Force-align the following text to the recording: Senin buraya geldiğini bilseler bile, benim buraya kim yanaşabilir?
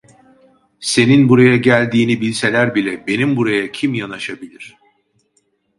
Senin 0.79 1.29
buraya 1.29 1.57
geldiğini 1.57 2.21
bilseler 2.21 2.75
bile, 2.75 3.07
benim 3.07 3.35
buraya 3.37 3.71
kim 3.71 3.93
yanaşabilir? 3.93 4.77